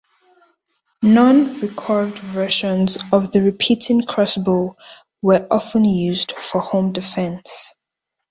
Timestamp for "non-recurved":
1.03-2.17